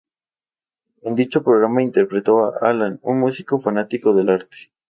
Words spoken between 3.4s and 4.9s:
fanático del arte.